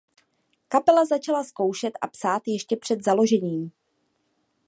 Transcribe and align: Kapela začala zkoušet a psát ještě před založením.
Kapela 0.67 1.05
začala 1.05 1.43
zkoušet 1.43 1.93
a 2.01 2.07
psát 2.07 2.41
ještě 2.45 2.77
před 2.77 3.03
založením. 3.03 3.71